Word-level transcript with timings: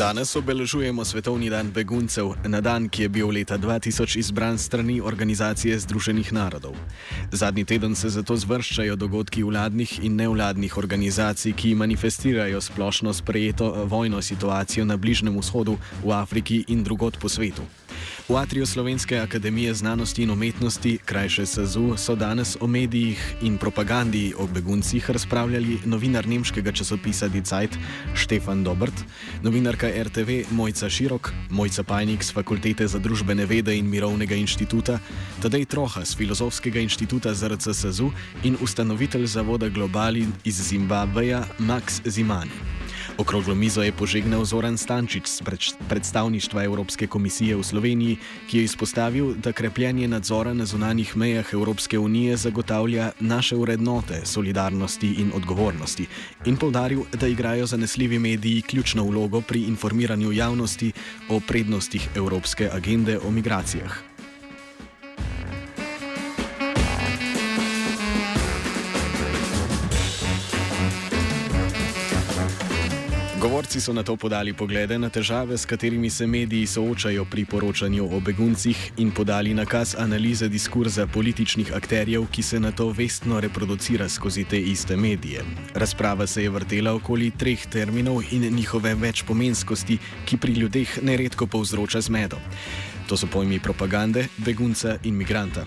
Danes 0.00 0.32
obeležujemo 0.36 1.04
Svetovni 1.04 1.50
dan 1.52 1.68
beguncev, 1.68 2.32
na 2.48 2.64
dan, 2.64 2.88
ki 2.88 3.02
je 3.02 3.08
bil 3.12 3.28
leta 3.28 3.58
2000 3.60 4.16
izbran 4.16 4.56
strani 4.58 4.96
Organizacije 5.00 5.76
Združenih 5.78 6.32
narodov. 6.32 6.72
Zadnji 7.32 7.64
teden 7.64 7.92
se 7.94 8.08
zato 8.08 8.32
zvrščajo 8.36 8.96
dogodki 8.96 9.44
vladnih 9.44 10.00
in 10.00 10.16
nevladnih 10.16 10.78
organizacij, 10.80 11.52
ki 11.52 11.74
manifestirajo 11.74 12.60
splošno 12.60 13.12
sprejeto 13.12 13.84
vojno 13.84 14.22
situacijo 14.22 14.88
na 14.88 14.96
Bližnem 14.96 15.36
vzhodu, 15.36 15.76
v 16.00 16.16
Afriki 16.16 16.64
in 16.68 16.80
drugod 16.80 17.20
po 17.20 17.28
svetu. 17.28 17.68
V 18.28 18.36
Atriju 18.36 18.66
Slovenske 18.66 19.18
akademije 19.18 19.74
znanosti 19.74 20.22
in 20.22 20.30
umetnosti, 20.30 20.98
krajše 21.04 21.46
SZU, 21.46 21.96
so 21.96 22.14
danes 22.14 22.56
o 22.60 22.66
medijih 22.66 23.34
in 23.42 23.58
propagandi 23.58 24.34
o 24.38 24.46
beguncih 24.46 25.10
razpravljali 25.10 25.78
novinar 25.84 26.28
nemškega 26.28 26.72
časopisa 26.72 27.28
Die 27.28 27.42
Zeit 27.42 27.78
Stefan 28.16 28.64
Dobrt, 28.64 29.04
novinarka 29.42 29.88
RTV 30.02 30.30
Mojca 30.50 30.90
Širok, 30.90 31.32
Mojca 31.50 31.82
Pajnik 31.82 32.24
z 32.24 32.32
Fakultete 32.32 32.86
za 32.86 32.98
družbene 32.98 33.46
vede 33.46 33.76
in 33.76 33.90
Mirovnega 33.90 34.34
inštituta, 34.34 34.98
Tadej 35.42 35.64
Troha 35.64 36.04
z 36.04 36.16
Filozofskega 36.16 36.80
inštituta 36.80 37.34
ZRC 37.34 37.74
SZU 37.74 38.10
in 38.44 38.56
ustanovitelj 38.62 39.26
Zavoda 39.26 39.68
Globali 39.68 40.26
iz 40.44 40.62
Zimbabveja 40.68 41.44
Max 41.58 42.00
Zimani. 42.04 42.79
Okroglo 43.20 43.54
mizo 43.54 43.82
je 43.84 43.92
požegnal 43.92 44.44
Zoran 44.48 44.80
Stančič 44.80 45.28
z 45.28 45.44
predstavništva 45.88 46.64
Evropske 46.64 47.04
komisije 47.06 47.56
v 47.56 47.62
Sloveniji, 47.62 48.16
ki 48.48 48.58
je 48.58 48.64
izpostavil, 48.64 49.34
da 49.36 49.52
krepljenje 49.52 50.08
nadzora 50.08 50.54
na 50.56 50.64
zunanjih 50.64 51.16
mejah 51.16 51.52
Evropske 51.52 51.98
unije 51.98 52.36
zagotavlja 52.36 53.12
naše 53.20 53.56
urednote, 53.56 54.24
solidarnosti 54.24 55.12
in 55.20 55.32
odgovornosti 55.36 56.06
in 56.46 56.56
povdaril, 56.56 57.04
da 57.12 57.28
igrajo 57.28 57.66
zanesljivi 57.66 58.18
mediji 58.18 58.62
ključno 58.62 59.04
vlogo 59.04 59.40
pri 59.40 59.68
informiranju 59.68 60.32
javnosti 60.32 60.92
o 61.28 61.40
prednostih 61.40 62.08
Evropske 62.16 62.70
agende 62.72 63.18
o 63.18 63.30
migracijah. 63.30 64.09
Govorci 73.40 73.80
so 73.80 73.92
na 73.92 74.02
to 74.02 74.16
podali 74.20 74.52
poglede 74.52 74.98
na 74.98 75.08
težave, 75.08 75.56
s 75.58 75.64
katerimi 75.64 76.10
se 76.10 76.26
mediji 76.26 76.66
soočajo 76.66 77.24
pri 77.24 77.44
poročanju 77.44 78.04
o 78.16 78.20
beguncih 78.20 78.92
in 78.96 79.10
podali 79.10 79.54
nakaz 79.54 79.94
analize 79.98 80.48
diskurza 80.48 81.06
političnih 81.06 81.72
akterjev, 81.72 82.26
ki 82.28 82.42
se 82.42 82.60
na 82.60 82.72
to 82.72 82.90
vestno 82.92 83.40
reproducira 83.40 84.08
skozi 84.08 84.44
te 84.44 84.60
iste 84.60 84.96
medije. 84.96 85.40
Razprava 85.74 86.26
se 86.26 86.42
je 86.42 86.50
vrtela 86.50 86.92
okoli 86.92 87.30
treh 87.30 87.66
terminov 87.66 88.20
in 88.30 88.44
njihove 88.54 88.94
večpomenskosti, 88.94 89.98
ki 90.26 90.36
pri 90.36 90.52
ljudeh 90.52 90.98
neredko 91.02 91.46
povzroča 91.46 92.00
zmedo. 92.00 92.36
To 93.08 93.16
so 93.16 93.26
pojmi 93.26 93.58
propagande, 93.58 94.28
begunca 94.36 94.98
in 95.04 95.16
migranta. 95.16 95.64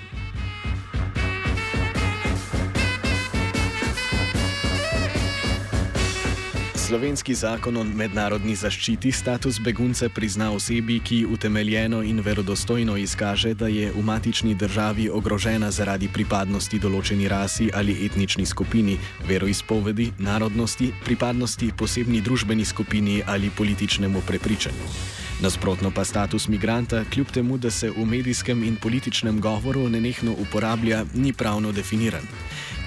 Slovenski 6.93 7.33
zakon 7.33 7.77
o 7.77 7.83
mednarodni 7.83 8.53
zaščiti 8.53 9.09
status 9.11 9.55
begunce 9.65 10.11
prizna 10.13 10.51
osebi, 10.53 10.99
ki 11.01 11.23
utemeljeno 11.25 12.03
in 12.05 12.19
verodostojno 12.21 12.97
izkaže, 13.01 13.55
da 13.57 13.65
je 13.67 13.87
v 13.95 14.03
matični 14.05 14.53
državi 14.53 15.07
ogrožena 15.09 15.71
zaradi 15.73 16.11
pripadnosti 16.13 16.77
določeni 16.83 17.25
rasi 17.33 17.71
ali 17.73 17.95
etnični 18.05 18.45
skupini, 18.45 18.99
veroizpovedi, 19.25 20.11
narodnosti, 20.19 20.91
pripadnosti 21.07 21.71
posebni 21.81 22.21
družbeni 22.21 22.65
skupini 22.65 23.23
ali 23.25 23.49
političnemu 23.49 24.21
prepričanju. 24.27 24.93
Nasprotno 25.41 25.89
pa 25.91 26.05
status 26.05 26.45
migranta, 26.47 27.01
kljub 27.09 27.33
temu, 27.33 27.57
da 27.57 27.71
se 27.71 27.89
v 27.89 28.05
medijskem 28.05 28.61
in 28.63 28.77
političnem 28.77 29.41
govoru 29.41 29.89
nenehno 29.89 30.37
uporablja, 30.45 31.05
ni 31.13 31.33
pravno 31.33 31.71
definiran. 31.71 32.29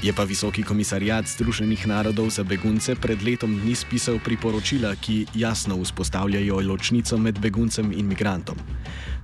Je 0.03 0.13
pa 0.13 0.29
Visoki 0.29 0.61
komisarjat 0.61 1.25
Združenih 1.25 1.87
narodov 1.89 2.29
za 2.29 2.45
begunce 2.45 2.93
pred 3.01 3.17
letom 3.25 3.57
dni 3.57 3.73
spisal 3.73 4.21
priporočila, 4.21 4.93
ki 5.01 5.25
jasno 5.33 5.81
vzpostavljajo 5.81 6.61
ločnico 6.61 7.17
med 7.19 7.41
beguncem 7.41 7.93
in 7.97 8.05
migrantom. 8.05 8.61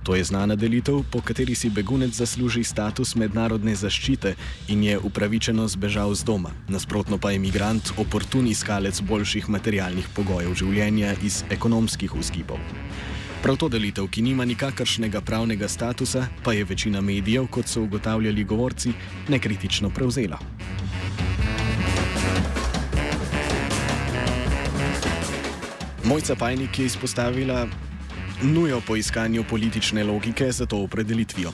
To 0.03 0.15
je 0.17 0.23
znana 0.23 0.55
delitev, 0.55 1.05
po 1.11 1.21
kateri 1.21 1.55
si 1.55 1.69
begunec 1.69 2.17
zasluži 2.17 2.63
status 2.65 3.15
mednarodne 3.15 3.75
zaščite 3.75 4.33
in 4.67 4.83
je 4.83 4.97
upravičeno 4.99 5.67
zbežal 5.69 6.11
z 6.17 6.25
doma. 6.25 6.49
Nasprotno 6.67 7.21
pa 7.21 7.31
je 7.31 7.39
migrant 7.39 7.93
oportun 7.97 8.49
iskalec 8.49 8.97
boljših 9.01 9.49
materialnih 9.49 10.09
pogojev 10.17 10.57
življenja 10.57 11.13
iz 11.21 11.43
ekonomskih 11.53 12.17
vzgibov. 12.17 12.59
Prav 13.43 13.57
to 13.59 13.67
delitev, 13.67 14.05
ki 14.07 14.21
nima 14.23 14.45
nikakršnega 14.45 15.19
pravnega 15.21 15.67
statusa, 15.67 16.21
pa 16.43 16.53
je 16.53 16.63
večina 16.63 17.01
medijev, 17.01 17.47
kot 17.51 17.67
so 17.67 17.81
ugotavljali 17.81 18.43
govorci, 18.43 18.93
nekritično 19.27 19.89
prevzela. 19.89 20.37
Mojca 26.03 26.35
Pajnik 26.35 26.79
je 26.79 26.85
izpostavila 26.85 27.67
nujo 28.43 28.81
po 28.87 28.95
iskanju 28.95 29.43
politične 29.49 30.03
logike 30.03 30.51
za 30.51 30.65
to 30.65 30.77
opredelitvijo. 30.77 31.51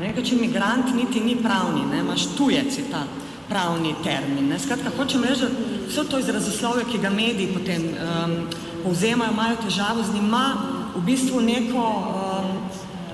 Nekaj, 0.00 0.24
če 0.24 0.34
imigrant 0.34 0.90
niti 0.96 1.20
ni 1.20 1.36
pravni, 1.42 1.86
ne, 1.90 2.02
imaš 2.02 2.26
tujec 2.36 2.78
je 2.78 2.88
ta 2.90 3.06
pravni 3.48 3.94
termin. 4.04 4.48
Ne. 4.48 4.58
Skratka, 4.58 4.90
hočem 4.96 5.22
reči, 5.24 5.46
da 5.46 5.48
vse 5.86 6.08
to 6.10 6.18
izrazoslovje, 6.18 6.90
ki 6.90 6.98
ga 6.98 7.10
mediji 7.10 7.54
potem 7.54 7.82
um, 7.86 8.36
povzemajo, 8.84 9.32
imajo 9.32 9.56
težavo 9.64 10.02
z 10.02 10.14
njim, 10.14 10.26
ima 10.26 10.46
v 10.94 11.00
bistvu 11.06 11.40
neko 11.40 11.86
um, 11.86 12.62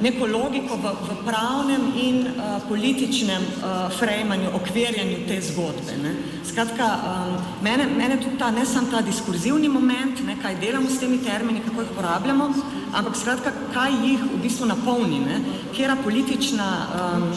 neko 0.01 0.27
logiko 0.27 0.79
v, 0.79 0.93
v 0.95 1.17
pravnem 1.27 1.83
in 1.99 2.17
uh, 2.27 2.62
političnem 2.69 3.43
uh, 3.43 3.91
frejmanju, 3.99 4.51
okvirjanju 4.55 5.27
te 5.29 5.41
zgodbe. 5.43 5.97
Ne. 6.03 6.15
Skratka, 6.47 6.87
um, 6.87 7.37
mene, 7.62 7.89
mene 7.91 8.19
tudi 8.23 8.39
ta, 8.39 8.51
ne 8.51 8.67
samo 8.67 8.91
ta 8.91 9.03
diskurzivni 9.03 9.69
moment, 9.69 10.23
ne, 10.27 10.39
kaj 10.43 10.59
delamo 10.61 10.91
s 10.91 11.01
temi 11.03 11.19
termini, 11.19 11.62
kako 11.67 11.83
jih 11.83 11.91
uporabljamo, 11.93 12.50
ampak 12.95 13.17
skratka, 13.17 13.53
kaj 13.75 13.97
jih 14.05 14.23
v 14.23 14.43
bistvu 14.43 14.71
napolni, 14.71 15.21
ne, 15.21 15.41
kjera 15.75 15.97
politična, 16.05 16.69
um, 16.95 17.33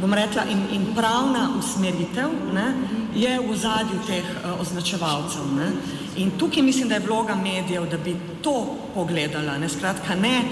bom 0.00 0.12
rekla, 0.14 0.44
in, 0.48 0.62
in 0.72 0.86
pravna 0.94 1.50
usmeritev 1.58 2.30
ne, 2.54 2.74
je 3.14 3.30
v 3.40 3.56
zadju 3.56 3.98
teh 4.06 4.24
uh, 4.24 4.60
označevalcev. 4.60 5.44
Ne. 5.56 5.72
In 6.16 6.30
tukaj 6.38 6.62
mislim, 6.62 6.88
da 6.88 6.94
je 6.94 7.06
vloga 7.06 7.34
medijev, 7.34 7.86
da 7.90 7.98
bi 7.98 8.16
to 8.42 8.76
pogledala. 8.94 9.58
Ne? 9.58 9.68
Skratka, 9.68 10.14
ne, 10.14 10.42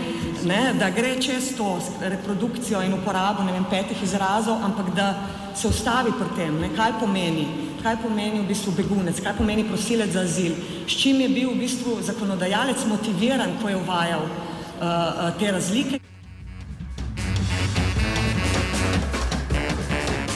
ne, 0.44 0.74
da 0.78 0.90
gre 0.90 1.16
čez 1.22 1.54
to 1.56 1.78
reprodukcijo 2.00 2.82
in 2.82 2.94
uporabo 2.94 3.42
vem, 3.42 3.64
petih 3.70 4.02
izrazov, 4.02 4.58
ampak 4.64 4.94
da 4.94 5.14
se 5.54 5.68
ustavi 5.68 6.12
pri 6.18 6.28
tem, 6.36 6.60
ne? 6.60 6.70
kaj 6.76 6.98
pomeni. 7.00 7.48
Kaj 7.82 7.96
pomeni 8.02 8.40
v 8.40 8.48
bistvu 8.48 8.72
begunec, 8.74 9.20
kaj 9.22 9.36
pomeni 9.38 9.64
prosilec 9.64 10.10
za 10.10 10.26
azil, 10.26 10.52
s 10.86 10.98
čim 10.98 11.20
je 11.20 11.28
bil 11.28 11.52
v 11.52 11.60
bistvu 11.62 12.00
zakonodajalec 12.02 12.84
motiviran, 12.90 13.54
ko 13.62 13.68
je 13.68 13.76
uvajal 13.76 14.26
uh, 14.26 15.38
te 15.38 15.52
razlike. 15.52 16.07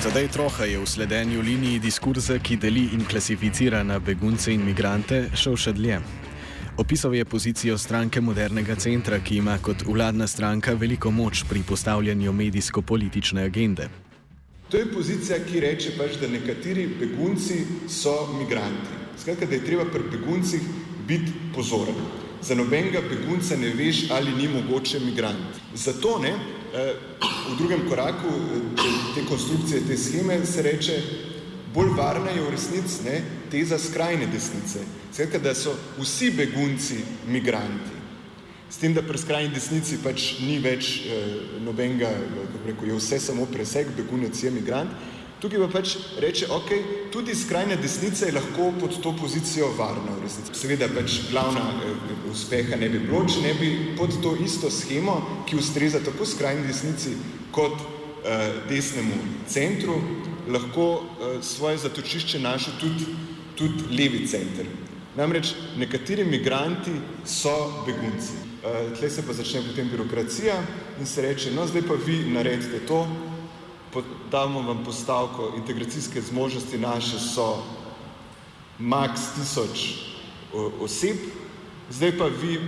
Tadej 0.02 0.34
Troha 0.34 0.64
je 0.66 0.78
v 0.82 0.86
sledenju 0.86 1.38
liniji 1.40 1.78
diskurza, 1.78 2.34
ki 2.42 2.56
deli 2.58 2.88
in 2.90 3.04
klasificira 3.06 3.84
na 3.86 4.00
begunce 4.02 4.50
in 4.50 4.64
migrante, 4.66 5.28
šel 5.38 5.54
še 5.54 5.72
dlje. 5.78 6.00
Opisal 6.82 7.14
je 7.14 7.22
pozicijo 7.24 7.76
stranke 7.78 8.18
Modernega 8.20 8.74
centra, 8.74 9.20
ki 9.22 9.36
ima 9.38 9.54
kot 9.62 9.84
vladna 9.86 10.26
stranka 10.26 10.74
veliko 10.74 11.12
moč 11.14 11.44
pri 11.46 11.62
postavljanju 11.62 12.32
medijsko-politične 12.32 13.44
agende. 13.46 13.86
To 14.74 14.76
je 14.76 14.88
pozicija, 14.90 15.38
ki 15.46 15.62
reče 15.62 15.94
pač, 15.94 16.18
da 16.18 16.26
nekateri 16.26 16.88
begunci 16.98 17.60
so 17.86 18.16
migranti. 18.40 18.98
Skratka, 19.22 19.46
da 19.46 19.54
je 19.54 19.62
treba 19.68 19.86
pri 19.86 20.02
beguncih 20.16 20.66
biti 21.06 21.30
pozoren. 21.54 21.94
Za 22.42 22.58
nobenega 22.58 23.04
begunca 23.06 23.54
ne 23.54 23.70
veš, 23.78 24.08
ali 24.10 24.34
ni 24.34 24.50
mogoče 24.50 24.98
migrant. 25.06 25.62
Zato 25.78 26.18
ne, 26.18 26.34
v 26.72 27.56
drugem 27.58 27.88
koraku 27.88 28.28
eh, 28.28 28.60
te, 28.76 29.20
te 29.20 29.26
konstrukcije, 29.28 29.82
te 29.86 29.96
scheme 29.96 30.46
se 30.46 30.62
reče, 30.62 31.02
bolj 31.74 31.92
varna 31.96 32.30
je 32.30 32.42
v 32.42 32.50
resnici 32.50 33.04
ne, 33.04 33.22
teza 33.50 33.78
skrajne 33.78 34.26
desnice. 34.26 34.84
Skratka, 35.12 35.38
da 35.38 35.54
so 35.54 35.74
vsi 35.98 36.30
begunci 36.36 37.02
migranti. 37.28 38.00
S 38.72 38.80
tem, 38.80 38.94
da 38.96 39.02
pri 39.04 39.20
skrajni 39.20 39.52
desnici 39.52 39.98
pač 40.00 40.38
ni 40.40 40.58
več 40.64 41.02
eh, 41.04 41.34
nobenega, 41.64 42.08
kako 42.08 42.62
rekel, 42.66 42.88
je 42.88 43.00
vse 43.00 43.20
samo 43.20 43.46
preseg, 43.52 43.92
begunec 43.96 44.42
je 44.42 44.50
migrant, 44.50 44.92
Tukaj 45.42 45.58
pa 45.58 45.66
pač 45.72 45.96
reče, 46.22 46.46
ok, 46.54 46.68
tudi 47.10 47.34
skrajna 47.34 47.74
desnica 47.82 48.28
je 48.28 48.32
lahko 48.32 48.68
pod 48.80 48.94
to 49.02 49.10
pozicijo 49.18 49.72
varna 49.74 50.14
v 50.14 50.22
resnici. 50.22 50.54
Seveda 50.54 50.86
pač 50.94 51.16
glavna 51.32 51.64
eh, 51.82 52.12
uspeha 52.30 52.78
ne 52.78 52.86
bi 52.88 53.00
bilo, 53.02 53.24
če 53.26 53.42
ne 53.42 53.54
bi 53.58 53.70
pod 53.98 54.14
to 54.22 54.36
isto 54.44 54.70
schemo, 54.70 55.16
ki 55.50 55.58
ustreza 55.58 55.98
tako 55.98 56.28
skrajni 56.30 56.62
desnici 56.68 57.16
kot 57.50 57.74
eh, 57.74 58.52
desnemu 58.70 59.18
centru, 59.50 59.98
lahko 60.46 60.86
eh, 61.02 61.34
svoje 61.42 61.82
zatočišče 61.88 62.38
našel 62.38 62.78
tudi, 62.78 63.10
tudi 63.58 63.90
levi 63.98 64.22
center. 64.30 64.70
Namreč 65.18 65.56
nekateri 65.76 66.22
migranti 66.24 66.94
so 67.26 67.82
begunci. 67.86 68.38
Uh, 68.62 68.92
tle 68.94 69.08
se 69.10 69.24
pa 69.26 69.34
začne 69.34 69.58
potem 69.66 69.88
birokracija 69.90 70.54
in 71.00 71.06
se 71.06 71.22
reče, 71.22 71.50
no 71.50 71.66
zdaj 71.66 71.82
pa 71.82 71.96
vi 72.06 72.20
naredite 72.30 72.78
to, 72.86 73.00
damo 74.30 74.62
vam 74.62 74.84
postavko, 74.84 75.52
integracijske 75.56 76.20
zmožnosti 76.20 76.78
naše 76.78 77.18
so 77.18 77.62
maks 78.78 79.20
tisoč 79.36 79.88
oseb, 80.80 81.16
zdaj 81.90 82.18
pa 82.18 82.26
vi 82.26 82.58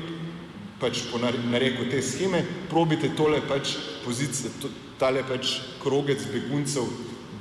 pač 0.80 1.04
po 1.12 1.18
nareku 1.18 1.88
te 1.90 2.02
scheme 2.02 2.44
probite 2.70 3.08
tole 3.16 3.40
pač 3.48 3.76
pozicije, 4.04 4.50
to, 4.60 4.68
tale 4.98 5.22
pač 5.28 5.60
krogec 5.82 6.26
beguncev 6.32 6.84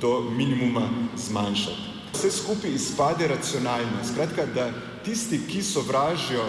do 0.00 0.20
minimuma 0.30 0.88
zmanjšati. 1.16 1.92
Vse 2.14 2.30
skupaj 2.30 2.70
izpade 2.70 3.28
racionalno. 3.28 4.04
Skratka, 4.06 4.46
da 4.46 4.70
tisti, 5.04 5.40
ki 5.48 5.62
sovražijo 5.62 6.44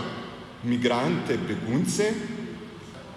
migrante, 0.63 1.37
begunce, 1.47 2.13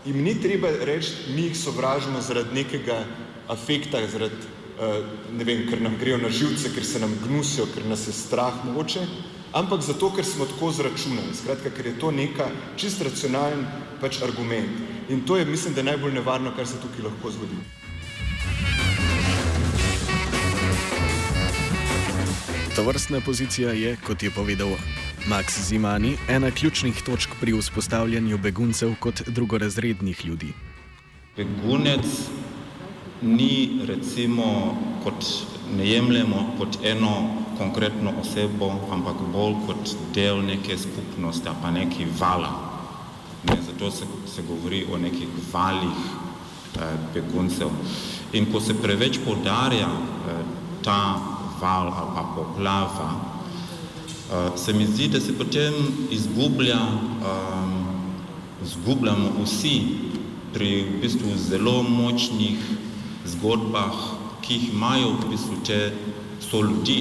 jim 0.06 0.22
ni 0.24 0.34
treba 0.40 0.70
reči, 0.84 1.32
mi 1.34 1.48
jih 1.48 1.56
sovražimo 1.56 2.20
zaradi 2.20 2.54
nekega 2.54 3.02
afekta, 3.48 4.00
zaradi, 4.06 4.34
uh, 4.78 5.00
ne 5.32 5.44
vem, 5.44 5.64
ker 5.70 5.80
nam 5.80 5.96
grejo 6.00 6.18
na 6.18 6.30
živce, 6.30 6.72
ker 6.74 6.84
se 6.84 7.00
nam 7.00 7.14
gnusijo, 7.24 7.66
ker 7.74 7.86
nas 7.86 8.06
je 8.06 8.12
strah 8.12 8.64
mogoče, 8.64 9.06
ampak 9.52 9.82
zato, 9.82 10.12
ker 10.14 10.24
smo 10.24 10.46
tako 10.46 10.70
zračunali. 10.72 11.34
Skratka, 11.34 11.70
ker 11.70 11.86
je 11.86 11.98
to 11.98 12.10
neka 12.10 12.50
čist 12.76 13.02
racionalen 13.02 13.66
pač 14.00 14.22
argument. 14.22 14.86
In 15.08 15.24
to 15.26 15.36
je, 15.36 15.44
mislim, 15.44 15.74
da 15.74 15.80
je 15.80 15.90
najbolj 15.92 16.12
nevarno, 16.20 16.52
kar 16.56 16.66
se 16.66 16.80
tukaj 16.82 17.08
lahko 17.08 17.30
zgodi. 17.30 17.56
To 22.76 22.84
vrstna 22.84 23.20
pozicija 23.20 23.72
je, 23.72 23.96
kot 24.06 24.22
je 24.22 24.30
povedal 24.30 24.76
Max 25.26 25.58
Zimani, 25.66 26.14
ena 26.28 26.50
ključnih 26.50 27.02
točk 27.02 27.30
pri 27.40 27.52
vzpostavljanju 27.58 28.38
beguncev 28.38 28.94
kot 29.00 29.22
drugorazrednih 29.26 30.26
ljudi. 30.26 30.52
Begunec 31.36 32.06
ni 33.22 33.80
recimo 33.86 34.76
kot 35.04 35.24
ne 35.76 35.86
jemljemo 35.90 36.54
kot 36.58 36.78
eno 36.82 37.30
konkretno 37.58 38.12
osebo, 38.20 38.72
ampak 38.92 39.16
bolj 39.32 39.54
kot 39.66 39.96
del 40.14 40.42
neke 40.46 40.78
skupnosti, 40.78 41.50
pa 41.62 41.70
neki 41.70 42.06
vala. 42.20 42.52
Ne, 43.48 43.56
zato 43.66 43.90
se, 43.90 44.04
se 44.34 44.42
govori 44.42 44.84
o 44.92 44.98
nekih 44.98 45.28
valih 45.52 45.98
eh, 46.76 46.96
beguncev. 47.14 47.68
In 48.32 48.52
ko 48.52 48.60
se 48.60 48.74
preveč 48.74 49.18
podarja 49.24 49.88
eh, 49.88 50.42
ta 50.84 51.18
val 51.60 51.92
ali 51.92 52.14
pa 52.14 52.22
poplava, 52.36 53.10
eh, 54.30 54.58
se 54.58 54.72
mi 54.72 54.86
zdi, 54.86 55.08
da 55.08 55.20
se 55.20 55.38
potem 55.38 55.74
izgublja, 56.10 56.78
eh, 56.78 58.64
izgubljamo 58.64 59.30
vsi 59.44 59.82
pri 60.54 60.82
v 60.82 61.00
bistvu 61.00 61.36
zelo 61.36 61.82
močnih 61.82 62.58
zgodbah, 63.34 63.94
ki 64.42 64.54
jih 64.54 64.68
imajo 64.72 65.14
v 65.18 65.30
bistvu 65.32 65.58
te 65.66 65.78
so 66.40 66.62
ljudi, 66.62 66.98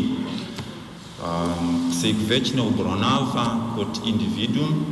um, 1.23 1.91
se 1.93 2.11
jih 2.11 2.23
več 2.29 2.53
ne 2.57 2.65
obravnava 2.65 3.45
kot 3.77 4.01
individuum, 4.05 4.83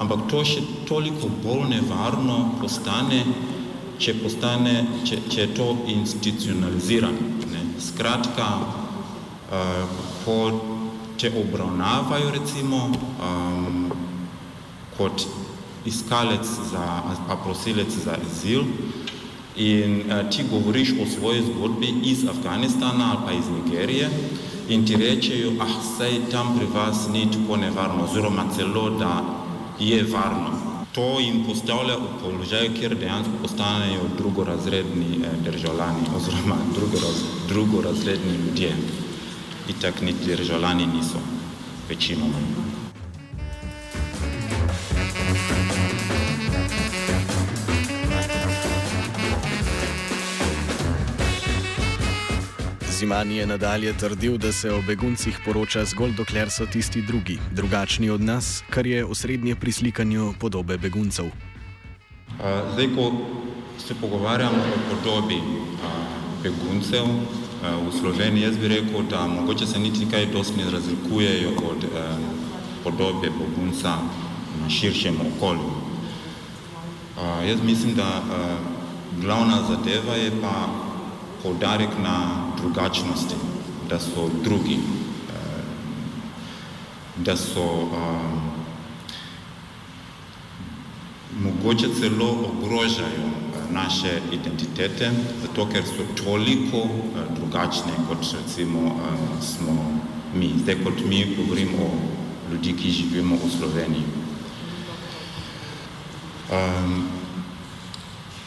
ampak 0.00 0.26
to 0.32 0.42
še 0.44 0.64
toliko 0.88 1.30
bolj 1.44 1.68
nevarno 1.74 2.38
postane, 2.60 3.22
če, 4.00 4.16
postane, 4.22 4.74
če, 5.04 5.20
če 5.28 5.40
je 5.44 5.50
to 5.56 5.68
institucionalizirano. 5.94 7.28
Skratka, 7.80 8.46
uh, 8.60 10.00
ko 10.24 10.36
te 11.20 11.30
obravnavajo 11.36 12.32
recimo 12.32 12.90
um, 13.20 13.86
kot 14.96 15.24
iskalec 15.84 16.44
za, 16.44 16.86
pa 17.28 17.36
prosilec 17.44 17.88
za 18.04 18.16
azil, 18.20 18.64
in 19.56 20.02
uh, 20.06 20.30
ti 20.30 20.44
govoriš 20.50 20.92
o 21.02 21.06
svoji 21.18 21.42
zgodbi 21.42 21.94
iz 22.04 22.24
Afganistana 22.28 23.10
ali 23.10 23.26
pa 23.26 23.32
iz 23.32 23.44
Nigerije 23.48 24.10
in 24.68 24.86
ti 24.86 24.96
rečejo, 24.96 25.50
ah, 25.60 25.82
saj 25.98 26.30
tam 26.30 26.58
pri 26.58 26.66
vas 26.74 27.08
ni 27.12 27.26
tako 27.32 27.56
nevarno, 27.56 28.04
oziroma 28.04 28.44
celo, 28.56 28.90
da 28.90 29.22
je 29.78 30.06
varno. 30.12 30.50
To 30.92 31.20
jim 31.20 31.44
postavlja 31.46 31.96
v 31.96 32.08
položaj, 32.22 32.68
kjer 32.74 32.96
dejansko 32.98 33.32
postanejo 33.42 34.08
drugorazredni 34.18 35.20
eh, 35.24 35.36
državljani 35.50 36.10
oziroma 36.16 36.56
drugoraz, 36.76 37.22
drugorazredni 37.48 38.32
ljudje. 38.46 38.72
Itak 39.68 40.02
niti 40.02 40.36
državljani 40.36 40.86
niso, 40.86 41.18
večinoma. 41.88 42.69
Zimani 53.00 53.36
je 53.36 53.46
nadalje 53.46 53.92
trdil, 53.96 54.36
da 54.36 54.52
se 54.52 54.72
o 54.72 54.82
beguncih 54.84 55.38
poroča 55.44 55.84
zgolj 55.84 56.10
dokler 56.16 56.50
so 56.50 56.66
tisti 56.66 57.00
drugi, 57.02 57.38
drugačni 57.56 58.10
od 58.10 58.20
nas, 58.20 58.62
kar 58.70 58.86
je 58.86 59.04
osrednje 59.04 59.54
pri 59.56 59.72
slikanju 59.72 60.34
podobe 60.40 60.76
beguncev. 60.78 61.30
Zdaj, 62.72 62.88
ko 62.96 63.12
se 63.78 63.94
pogovarjamo 64.00 64.58
o 64.58 64.82
podobi 64.90 65.38
beguncev 66.42 67.08
v 67.62 67.94
Sloveniji, 68.00 68.44
jaz 68.44 68.58
bi 68.60 68.68
rekel, 68.68 69.08
da 69.10 69.24
mogoče 69.26 69.66
se 69.66 69.78
niti 69.78 70.10
kaj 70.10 70.26
dosti 70.26 70.60
ne 70.60 70.70
razlikujejo 70.70 71.50
od 71.70 71.88
podobe 72.84 73.32
begunca 73.32 73.96
na 74.60 74.68
širšem 74.68 75.16
okolju. 75.30 75.72
Jaz 77.48 77.64
mislim, 77.64 77.94
da 77.94 78.20
glavna 79.20 79.62
zadeva 79.72 80.14
je 80.14 80.30
pa 80.42 80.68
poudarek 81.42 81.96
na 82.04 82.49
drugačnosti, 82.60 83.34
da 83.88 83.98
so 84.00 84.30
drugi, 84.44 84.76
eh, 84.76 85.62
da 87.16 87.36
so 87.36 87.64
um, 87.64 88.40
mogoče 91.40 91.88
celo 92.00 92.30
ogrožajo 92.30 93.26
eh, 93.28 93.72
naše 93.72 94.20
identitete, 94.32 95.10
zato 95.42 95.66
ker 95.66 95.84
so 95.84 96.24
toliko 96.24 96.88
drugačne, 97.36 97.92
kot 98.08 98.18
recimo 98.32 99.00
smo 99.40 100.00
mi. 100.34 100.52
Zdaj, 100.62 100.84
kot 100.84 101.04
mi 101.08 101.34
govorimo 101.36 101.76
o 101.76 102.52
ljudi, 102.52 102.72
ki 102.72 102.90
živimo 102.90 103.36
v 103.36 103.50
Sloveniji. 103.58 104.04
Um, 106.50 107.06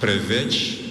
preveč 0.01 0.82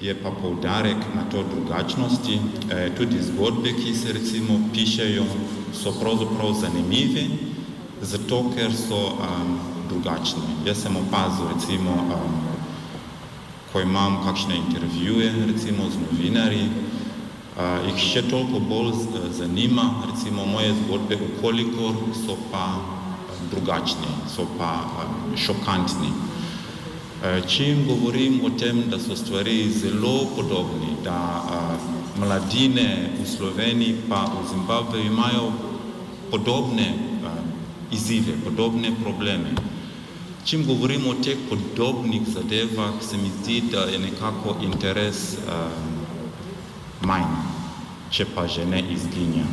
je 0.00 0.14
pa 0.22 0.30
poudarek 0.30 0.96
na 1.14 1.24
to 1.30 1.44
drugačnosti. 1.44 2.40
E, 2.70 2.90
tudi 2.96 3.22
zgodbe, 3.22 3.72
ki 3.72 3.94
se 3.94 4.12
recimo 4.12 4.60
pišejo, 4.72 5.24
so 5.72 5.92
pravzaprav 6.00 6.54
zanimive, 6.60 7.28
zato 8.02 8.44
ker 8.56 8.72
so 8.72 8.96
um, 8.96 9.58
drugačne. 9.88 10.42
Jaz 10.66 10.82
sem 10.82 10.96
opazil 10.96 11.52
recimo, 11.54 11.90
um, 11.90 12.40
ko 13.72 13.80
imam 13.80 14.22
kakšne 14.24 14.56
intervjuje 14.56 15.46
recimo 15.46 15.90
z 15.90 16.00
novinarji, 16.00 16.64
uh, 16.64 17.84
jih 17.86 18.00
še 18.00 18.22
toliko 18.30 18.60
bolj 18.60 18.92
zanima 19.36 20.02
recimo 20.08 20.46
moje 20.46 20.72
zgodbe, 20.80 21.20
ukolikor 21.28 21.94
so 22.24 22.38
pa 22.50 22.80
drugačni, 23.52 24.10
so 24.32 24.48
pa 24.58 24.72
um, 25.04 25.36
šokantni. 25.36 26.29
Eh, 27.20 27.42
čim 27.48 27.84
govorim 27.84 28.40
o 28.44 28.50
tem, 28.50 28.88
da 28.88 28.98
so 28.98 29.16
stvari 29.16 29.70
zelo 29.70 30.24
podobni, 30.36 30.96
da 31.04 31.44
uh, 31.44 32.20
mladine 32.20 33.10
v 33.20 33.26
Sloveniji 33.28 34.08
pa 34.08 34.24
v 34.24 34.48
Zimbabveju 34.48 35.04
imajo 35.04 35.52
podobne 36.30 36.88
uh, 37.20 37.28
izzive, 37.92 38.32
podobne 38.44 38.92
probleme. 39.02 39.52
Čim 40.44 40.64
govorim 40.64 41.04
o 41.06 41.14
teh 41.14 41.36
podobnih 41.48 42.22
zadevah, 42.24 42.96
se 43.04 43.16
mi 43.16 43.28
zdi, 43.42 43.62
da 43.72 43.84
je 43.84 43.98
nekako 43.98 44.56
interes 44.64 45.36
manj, 47.04 47.28
če 48.10 48.24
pa 48.34 48.46
že 48.48 48.64
ne 48.64 48.80
izginja. 48.80 49.44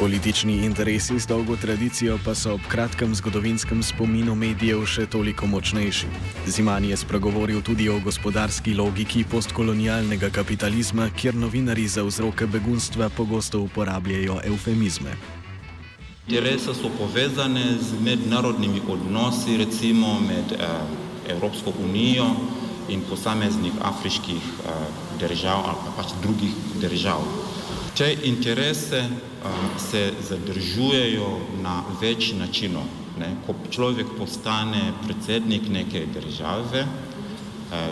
Politični 0.00 0.64
interesi 0.64 1.18
z 1.18 1.26
dolgo 1.26 1.56
tradicijo 1.56 2.18
pa 2.24 2.32
so 2.34 2.54
ob 2.54 2.60
kratkem 2.68 3.14
zgodovinskem 3.14 3.82
spominu 3.84 4.32
medijev 4.34 4.86
še 4.88 5.04
toliko 5.06 5.44
močnejši. 5.46 6.08
Ziman 6.48 6.86
je 6.88 6.96
spregovoril 6.96 7.60
tudi 7.60 7.88
o 7.92 7.98
gospodarski 8.00 8.72
logiki 8.74 9.26
postkolonialnega 9.28 10.30
kapitalizma, 10.32 11.10
kjer 11.12 11.36
novinari 11.36 11.84
za 11.88 12.00
vzroke 12.02 12.48
begunstva 12.48 13.10
pogosto 13.12 13.60
uporabljajo 13.60 14.40
eufemizme. 14.48 15.12
Interese 16.28 16.72
so 16.72 16.88
povezane 16.96 17.76
z 17.76 18.00
mednarodnimi 18.00 18.80
odnosi, 18.88 19.60
recimo 19.60 20.16
med 20.24 20.56
eh, 20.56 21.32
Evropsko 21.36 21.76
unijo 21.84 22.30
in 22.88 23.04
posameznih 23.04 23.72
afriških 23.84 24.48
držav 25.20 25.60
ali 25.68 25.78
pa 25.84 26.02
pač 26.02 26.16
drugih 26.22 26.56
držav. 26.80 27.49
Te 27.96 28.16
interese 28.24 29.08
se 29.90 30.12
zadržujejo 30.28 31.38
na 31.62 31.82
več 32.00 32.32
načinov. 32.32 32.86
Ne? 33.18 33.34
Ko 33.46 33.54
človek 33.70 34.14
postane 34.18 34.92
predsednik 35.04 35.68
neke 35.68 36.06
države, 36.14 36.86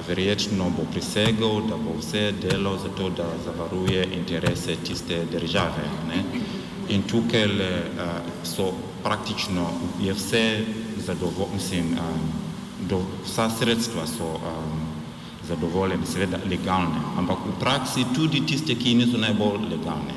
verjetno 0.09 0.71
bo 0.75 0.87
prisegel, 0.93 1.61
da 1.69 1.77
bo 1.77 1.99
vse 1.99 2.33
delal 2.43 2.79
za 2.83 2.91
to, 2.97 3.11
da 3.11 3.27
zavaruje 3.45 4.07
interese 4.17 4.77
tiste 4.85 5.25
države. 5.33 5.85
Ne? 6.09 6.23
In 6.89 7.03
tukaj 7.03 7.49
so 8.45 8.73
praktično 9.05 9.69
je 10.01 10.15
vse 10.15 10.45
zadovoljno, 11.07 11.55
mislim, 11.55 11.97
do, 12.89 13.03
vsa 13.27 13.51
sredstva 13.51 14.07
so 14.07 14.25
um, 14.25 14.98
zadovoljene, 15.49 16.07
seveda 16.07 16.41
legalne, 16.51 17.01
ampak 17.19 17.47
v 17.47 17.57
praksi 17.61 18.07
tudi 18.15 18.45
tiste, 18.47 18.77
ki 18.77 18.95
niso 18.99 19.21
najbolj 19.21 19.69
legalne. 19.71 20.17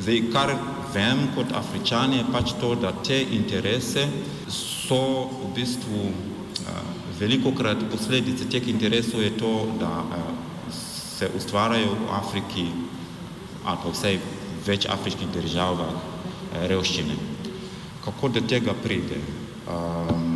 Zdaj, 0.00 0.20
kar 0.32 0.52
vem 0.94 1.26
kot 1.34 1.52
Afričani 1.56 2.20
je 2.20 2.28
pač 2.32 2.54
to, 2.60 2.74
da 2.74 2.92
te 3.04 3.18
interese 3.36 4.06
so 4.48 5.28
v 5.28 5.50
bistvu 5.54 6.04
uh, 6.08 6.78
veliko 7.18 7.52
krat 7.56 7.82
posledice 7.92 8.48
teh 8.50 8.68
interesov 8.72 9.22
je 9.22 9.34
to, 9.38 9.52
da 9.80 9.90
uh, 10.00 10.72
se 10.72 11.28
ustvarjajo 11.36 11.92
v 11.94 12.08
Afriki 12.16 12.66
ali 13.60 13.76
pa 13.82 13.90
vsej 13.92 14.16
več 14.66 14.86
afriških 14.88 15.28
državah 15.36 15.92
uh, 15.92 16.64
revščine. 16.72 17.16
Kako 18.04 18.32
do 18.32 18.40
tega 18.48 18.72
pride? 18.72 19.20
Um, 19.68 20.29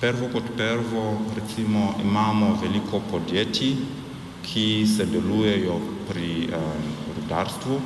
Prvo 0.00 0.28
kot 0.28 0.44
prvo, 0.56 1.18
recimo, 1.36 1.94
imamo 2.04 2.58
veliko 2.62 3.00
podjetij, 3.10 3.76
ki 4.44 4.86
se 4.86 5.06
delujejo 5.06 5.78
pri 6.08 6.48
eh, 6.52 6.58
rudarstvu 7.16 7.80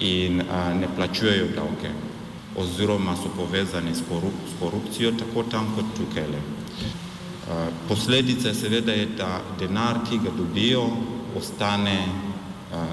in 0.00 0.40
eh, 0.40 0.74
ne 0.74 0.88
plačujejo 0.96 1.46
davke 1.54 1.90
oziroma 2.56 3.14
so 3.16 3.30
povezani 3.36 3.94
s, 3.94 4.02
korup 4.08 4.34
s 4.48 4.58
korupcijo 4.60 5.12
tako 5.12 5.42
tam 5.42 5.70
kot 5.76 5.84
tukaj. 5.96 6.34
Eh, 6.34 7.68
posledica 7.88 8.54
seveda 8.54 8.92
je, 8.92 9.06
da 9.06 9.40
denar, 9.58 10.02
ki 10.10 10.18
ga 10.18 10.34
dobijo, 10.36 10.82
ostane, 11.38 11.98
eh, 12.72 12.92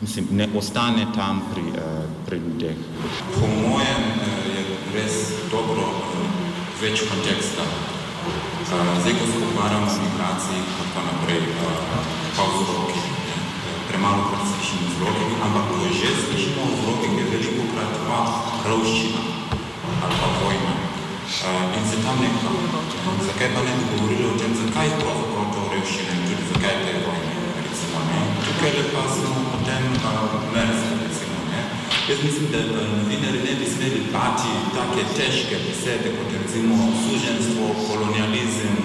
mislim, 0.00 0.26
ne 0.30 0.48
ostane 0.58 1.06
tam 1.14 1.42
pri, 1.54 1.62
eh, 1.62 2.02
pri 2.26 2.38
ljudeh. 2.38 2.76
Po 3.34 3.46
mojem 3.46 4.04
eh, 4.26 4.58
je 4.58 4.76
res 4.94 5.22
dobro 5.50 6.13
več 6.84 7.00
konteksta. 7.08 7.64
Zdaj, 8.68 9.12
ko 9.16 9.24
se 9.28 9.36
pogovarjamo 9.40 9.88
o 9.88 10.00
migraciji, 10.04 10.60
pa 10.92 11.00
naprej, 11.06 11.40
pa 12.36 12.44
vzroki. 12.50 13.00
Premalo 13.88 14.28
krat 14.28 14.44
slišimo 14.50 14.90
vzroki, 14.92 15.24
ampak 15.46 15.64
ko 15.70 15.74
že 15.88 16.12
slišimo 16.24 16.62
vzroki, 16.72 17.08
je 17.20 17.24
veliko 17.32 17.64
krat 17.72 17.92
pa 18.08 18.20
ravščina 18.68 19.22
ali 20.04 20.16
pa 20.20 20.28
vojna. 20.40 20.74
In 21.76 21.84
se 21.88 21.96
tam 22.04 22.20
nekaj, 22.20 22.52
zakaj 23.28 23.48
pa 23.54 23.60
ne 23.64 23.72
bi 23.78 23.84
govorili 23.90 24.24
o 24.28 24.36
tem, 24.36 24.52
zakaj 24.52 24.86
je 24.88 25.00
pravzaprav 25.00 25.46
to 25.56 25.62
revščina 25.72 26.12
in 26.16 26.24
tudi 26.28 26.44
zakaj 26.52 26.74
te 26.84 26.92
vojne, 27.06 27.34
recimo, 27.64 27.98
ne. 28.08 28.20
Tukaj 28.44 28.72
le 28.76 28.84
pa 28.92 29.04
smo 29.14 29.36
potem 29.52 29.82
recimo, 29.96 30.96
ne. 31.00 31.23
Jaz 32.08 32.18
mislim, 32.24 32.46
da 32.52 32.58
novinari 32.96 33.38
ne 33.48 33.54
bi 33.58 33.66
smeli 33.74 34.00
dati 34.12 34.50
take 34.74 35.04
težke 35.16 35.56
besede, 35.66 36.08
kot 36.16 36.28
recimo 36.38 36.74
suženstvo, 37.04 37.64
kolonializem, 37.88 38.76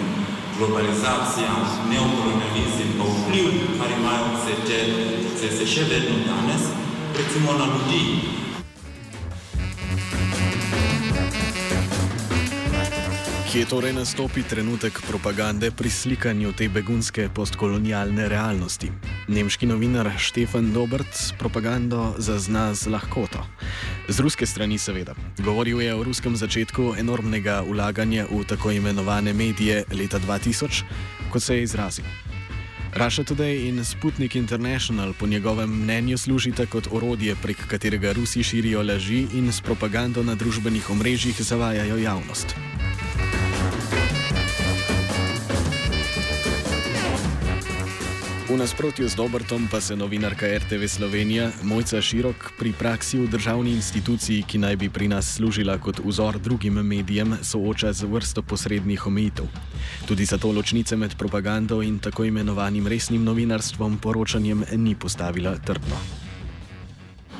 globalizacija, 0.58 1.52
neokolonializem, 1.92 2.90
pa 2.98 3.06
vpliv, 3.16 3.50
kar 3.78 3.90
imajo 4.00 4.30
se, 4.44 4.54
te, 4.68 4.80
se, 5.40 5.58
se 5.58 5.66
še 5.74 5.84
vedno 5.92 6.16
danes, 6.30 6.64
recimo 7.20 7.60
na 7.60 7.66
ljudi. 7.74 8.39
Kje 13.50 13.66
torej 13.66 13.98
nastopi 13.98 14.44
trenutek 14.46 15.02
propagande 15.10 15.72
pri 15.74 15.90
slikanju 15.90 16.52
te 16.54 16.68
begunske 16.70 17.30
postkolonialne 17.34 18.28
realnosti? 18.30 18.92
Nemški 19.26 19.66
novinar 19.66 20.06
Štefan 20.22 20.70
Dobrt 20.70 21.34
propagando 21.40 22.14
zazna 22.22 22.70
z 22.78 22.94
lahkoto. 22.94 23.42
Z 24.06 24.22
ruske 24.22 24.46
strani 24.46 24.78
seveda. 24.78 25.18
Govoril 25.42 25.82
je 25.82 25.96
o 25.96 26.04
ruskem 26.06 26.38
začetku 26.38 26.94
enormnega 27.02 27.64
ulaganja 27.66 28.28
v 28.30 28.46
tako 28.46 28.70
imenovane 28.72 29.34
medije 29.34 29.82
leta 29.98 30.20
2000, 30.22 30.84
kot 31.34 31.42
se 31.42 31.58
je 31.58 31.64
izrazil. 31.64 32.06
Russia 32.94 33.26
Today 33.26 33.66
in 33.66 33.86
Sputnik 33.86 34.36
International 34.36 35.14
po 35.14 35.26
njegovem 35.28 35.70
mnenju 35.70 36.18
služita 36.18 36.66
kot 36.66 36.88
orodje, 36.92 37.36
prek 37.42 37.66
katerega 37.68 38.14
Rusi 38.14 38.44
širijo 38.44 38.84
laži 38.84 39.26
in 39.34 39.50
s 39.50 39.62
propagando 39.62 40.24
na 40.24 40.36
družbenih 40.36 40.90
omrežjih 40.90 41.42
zavajajo 41.42 41.98
javnost. 41.98 42.56
V 48.50 48.58
nasprotju 48.58 49.06
z 49.06 49.14
Dobrtom 49.14 49.70
pa 49.70 49.78
se 49.78 49.94
novinarka 49.96 50.50
RTV 50.58 50.90
Slovenija 50.90 51.52
Mojca 51.62 52.02
Širok 52.02 52.58
pri 52.58 52.74
praksi 52.74 53.22
v 53.22 53.30
državni 53.30 53.78
instituciji, 53.78 54.42
ki 54.42 54.58
naj 54.58 54.76
bi 54.76 54.90
pri 54.90 55.06
nas 55.06 55.38
služila 55.38 55.78
kot 55.78 56.02
vzor 56.02 56.40
drugim 56.42 56.82
medijem, 56.82 57.38
sooča 57.46 57.94
z 57.94 58.10
vrsto 58.10 58.42
posrednih 58.42 59.06
omejitev. 59.06 59.46
Tudi 60.10 60.26
zato 60.26 60.50
ločnice 60.50 60.98
med 60.98 61.14
propagando 61.14 61.86
in 61.86 62.00
tako 62.02 62.26
imenovanim 62.26 62.88
resnim 62.88 63.22
novinarstvom 63.24 64.02
poročanjem 64.02 64.66
ni 64.82 64.96
postavila 64.96 65.54
trdno. 65.62 66.29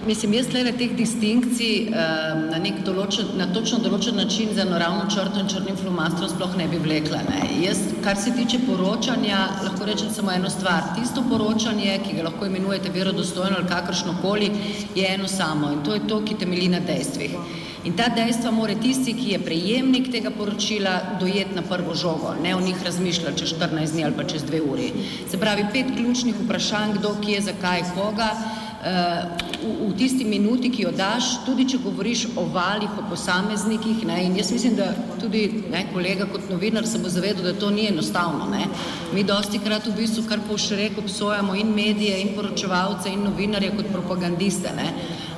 Mislim, 0.08 0.34
jaz 0.34 0.48
le 0.54 0.72
teh 0.72 0.94
distinkcij 0.96 1.90
na, 1.92 2.60
nek 2.64 2.78
določen, 2.88 3.34
na 3.36 3.50
točno 3.52 3.82
določen 3.84 4.16
način 4.16 4.54
za 4.56 4.64
naravno 4.64 5.10
črto 5.12 5.42
in 5.42 5.50
črnim 5.52 5.76
flomastrom 5.76 6.30
sploh 6.32 6.54
ne 6.56 6.68
bi 6.72 6.80
vlekla. 6.80 7.20
Ne. 7.28 7.42
Jaz, 7.66 7.82
kar 8.06 8.16
se 8.16 8.32
tiče 8.38 8.62
poročanja, 8.64 9.42
lahko 9.66 9.88
rečem 9.90 10.14
samo 10.16 10.32
eno 10.32 10.52
stvar. 10.54 10.94
Tisto 10.96 11.26
poročanje, 11.28 11.98
ki 12.06 12.16
ga 12.16 12.30
lahko 12.30 12.48
imenujete 12.48 12.94
verodostojno 12.96 13.60
ali 13.60 13.68
kakršno 13.68 14.16
koli, 14.22 14.48
je 14.96 15.10
eno 15.10 15.28
samo 15.28 15.74
in 15.76 15.84
to 15.84 15.98
je 15.98 16.06
to, 16.08 16.22
ki 16.24 16.40
temelji 16.46 16.70
na 16.78 16.80
dejstvih. 16.80 17.36
In 17.84 17.96
ta 18.00 18.08
dejstva 18.16 18.52
mora 18.56 18.76
tisti, 18.80 19.14
ki 19.20 19.34
je 19.34 19.42
prejemnik 19.44 20.08
tega 20.16 20.32
poročila, 20.36 20.96
dojeti 21.20 21.60
na 21.60 21.66
prvo 21.68 21.96
žogo, 21.96 22.34
ne 22.44 22.56
o 22.56 22.64
njih 22.64 22.80
razmišljati 22.86 23.40
čez 23.40 23.54
14 23.60 23.94
dni 23.98 24.08
ali 24.08 24.16
pa 24.16 24.24
čez 24.24 24.48
dve 24.48 24.64
uri. 24.64 24.90
Se 25.32 25.40
pravi, 25.40 25.68
pet 25.74 25.92
ključnih 25.96 26.40
vprašanj, 26.46 26.98
kdo, 27.00 27.16
kje, 27.24 27.44
zakaj, 27.52 27.84
koga. 27.96 28.32
V, 28.80 29.92
v 29.92 29.94
tisti 30.00 30.24
minuti, 30.24 30.70
ki 30.72 30.86
jo 30.86 30.92
daš, 30.96 31.44
tudi 31.44 31.66
če 31.68 31.82
govoriš 31.84 32.22
o 32.40 32.46
valih, 32.48 32.94
o 32.96 33.04
posameznikih. 33.10 34.06
Ne, 34.08 34.22
in 34.24 34.38
jaz 34.40 34.54
mislim, 34.56 34.78
da 34.78 34.94
tudi 35.20 35.66
ne, 35.68 35.84
kolega 35.92 36.30
kot 36.32 36.48
novinar 36.48 36.88
se 36.88 37.02
bo 37.04 37.12
zavedal, 37.12 37.44
da 37.44 37.54
to 37.60 37.70
ni 37.76 37.90
enostavno. 37.90 38.48
Ne. 38.48 38.70
Mi 39.14 39.26
dosti 39.28 39.60
krat 39.60 39.90
v 39.90 39.98
bistvu 39.98 40.24
kar 40.30 40.40
pošrek 40.48 40.98
obsojamo 40.98 41.58
in 41.60 41.74
medije, 41.76 42.22
in 42.22 42.32
poročevalce, 42.38 43.12
in 43.12 43.26
novinarje 43.28 43.74
kot 43.76 43.92
propagandiste. 43.92 44.72
Ne. 44.78 44.94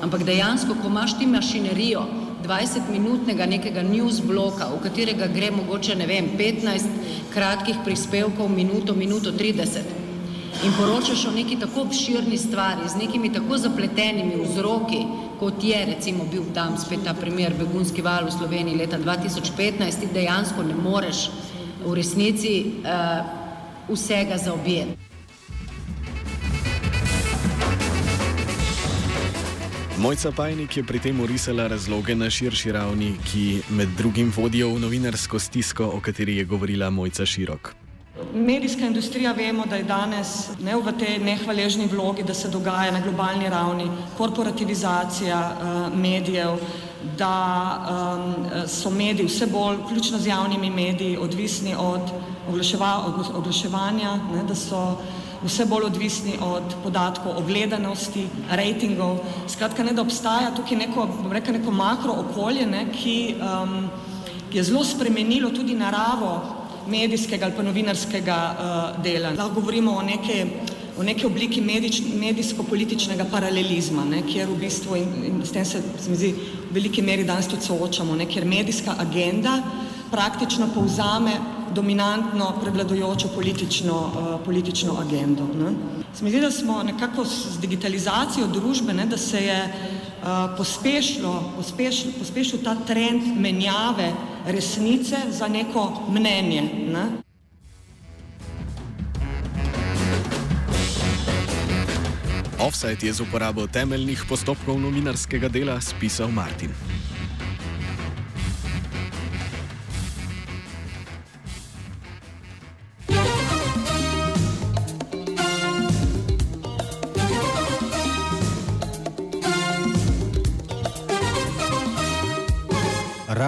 Ampak 0.06 0.22
dejansko, 0.28 0.78
ko 0.78 0.92
imaš 0.92 1.16
ti 1.18 1.26
mašinerijo, 1.26 2.04
20-minutnega 2.46 3.46
nekega 3.46 3.82
news 3.86 4.20
bloka, 4.22 4.70
v 4.70 4.78
katerega 4.86 5.26
gre 5.34 5.50
mogoče, 5.54 5.98
ne 5.98 6.06
vem, 6.06 6.30
15 6.38 7.34
kratkih 7.34 7.82
prispevkov, 7.84 8.50
minuto, 8.50 8.94
minuto 8.94 9.34
30 9.34 10.01
in 10.64 10.72
poročaš 10.78 11.26
o 11.26 11.30
neki 11.30 11.58
tako 11.60 11.80
obširni 11.80 12.38
stvari, 12.38 12.88
z 12.88 12.96
nekimi 12.96 13.32
tako 13.32 13.58
zapletenimi 13.58 14.44
vzroki, 14.44 15.00
kot 15.40 15.64
je 15.64 15.84
recimo 15.86 16.24
bil 16.24 16.42
tam 16.54 16.78
spet 16.78 17.04
ta 17.04 17.14
primer 17.14 17.54
begunski 17.58 18.02
val 18.02 18.26
v 18.26 18.32
Sloveniji 18.32 18.76
leta 18.76 18.98
2015, 18.98 20.00
ti 20.00 20.08
dejansko 20.14 20.62
ne 20.62 20.74
moreš 20.74 21.30
v 21.84 21.94
resnici 21.94 22.82
uh, 22.84 23.24
vsega 23.88 24.38
zaobjeti. 24.38 25.12
Mojca 30.02 30.32
Pajnik 30.34 30.76
je 30.76 30.82
pri 30.82 30.98
tem 30.98 31.20
urisala 31.20 31.66
razloge 31.66 32.14
na 32.14 32.30
širši 32.30 32.72
ravni, 32.72 33.12
ki 33.22 33.62
med 33.70 33.88
drugim 33.98 34.32
vodijo 34.36 34.72
v 34.74 34.80
novinarsko 34.82 35.38
stisko, 35.38 35.86
o 35.94 36.00
kateri 36.00 36.36
je 36.36 36.44
govorila 36.44 36.90
Mojca 36.90 37.26
Širok. 37.26 37.81
Medijska 38.34 38.86
industrija 38.86 39.32
vemo, 39.32 39.66
da 39.66 39.76
je 39.76 39.84
danes 39.84 40.48
ne 40.60 40.76
v 40.76 40.92
tej 40.96 41.18
nehvaležni 41.18 41.86
vlogi, 41.86 42.22
da 42.22 42.34
se 42.34 42.48
dogaja 42.48 42.90
na 42.90 43.00
globalni 43.00 43.48
ravni 43.48 43.90
korporativizacija 44.16 45.40
uh, 45.52 45.98
medijev, 45.98 46.56
da 47.18 47.34
um, 48.16 48.34
so 48.68 48.90
mediji 48.90 49.26
vse 49.26 49.46
bolj, 49.46 49.76
vključno 49.76 50.18
z 50.18 50.26
javnimi 50.26 50.70
mediji, 50.70 51.18
odvisni 51.20 51.74
od, 51.74 52.00
oglaševa, 52.48 52.92
oglaševanja, 53.34 54.16
ne, 54.32 54.46
da 54.48 54.54
so 54.54 54.96
vse 55.44 55.66
bolj 55.68 55.90
odvisni 55.90 56.38
od 56.40 56.72
podatkov 56.82 57.36
o 57.36 57.44
gledanosti, 57.44 58.24
rejtingov. 58.50 59.18
Skratka, 59.48 59.84
ne, 59.84 59.92
da 59.92 60.02
obstaja 60.02 60.54
tukaj 60.56 60.78
neko, 60.86 61.08
rekel, 61.30 61.60
neko 61.60 61.70
makro 61.70 62.16
okolje, 62.24 62.66
ne, 62.66 62.86
ki 62.96 63.34
um, 63.36 63.78
je 64.52 64.62
zelo 64.62 64.84
spremenilo 64.84 65.50
tudi 65.50 65.74
naravo 65.74 66.61
medijskega 66.86 67.46
ali 67.46 67.56
pa 67.56 67.62
novinarskega 67.62 68.38
uh, 68.52 69.02
dela. 69.02 69.30
Lahko 69.30 69.60
govorimo 69.60 69.92
o 69.92 70.02
neke, 70.02 70.46
o 70.98 71.02
neke 71.02 71.26
obliki 71.26 71.60
medijsko-političnega 71.60 73.26
paralelizma, 73.30 74.04
ne, 74.04 74.22
kjer 74.26 74.50
v 74.50 74.58
bistvu, 74.64 74.96
in, 74.96 75.14
in 75.28 75.40
s 75.44 75.54
tem 75.54 75.64
se, 75.64 75.82
se 76.00 76.10
mi 76.10 76.16
zdi, 76.16 76.34
v 76.70 76.74
veliki 76.74 77.02
meri 77.02 77.24
danes 77.24 77.48
tudi 77.50 77.66
soočamo, 77.66 78.16
ne, 78.16 78.26
kjer 78.26 78.46
medijska 78.48 78.96
agenda 78.98 79.60
praktično 80.12 80.68
povzame 80.74 81.38
dominantno 81.72 82.50
prevladojočo 82.60 83.28
politično, 83.34 83.96
uh, 83.96 84.34
politično 84.44 84.98
agendo. 85.00 85.48
Ne. 85.56 85.72
Se 86.14 86.24
mi 86.24 86.30
zdi, 86.30 86.40
da 86.40 86.50
smo 86.50 86.82
nekako 86.82 87.24
z 87.24 87.60
digitalizacijo 87.60 88.46
družbe, 88.46 88.92
ne, 88.92 89.06
da 89.06 89.16
se 89.16 89.40
je 89.40 89.62
uh, 89.64 90.28
pospešilo, 90.56 91.52
pospešil, 91.56 92.12
pospešil 92.18 92.60
ta 92.64 92.76
trend 92.86 93.32
menjave 93.40 94.12
resnice 94.46 95.16
za 95.30 95.48
neko 95.48 96.06
mnenje. 96.10 96.62
Ne. 96.92 97.06
Offside 102.58 103.06
je 103.06 103.12
z 103.12 103.20
uporabo 103.20 103.66
temeljnih 103.66 104.24
postopkov 104.28 104.80
novinarskega 104.80 105.48
dela 105.48 105.80
spisal 105.80 106.30
Martin. 106.30 106.70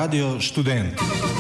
Radio 0.05 0.37
Estudante. 0.37 1.34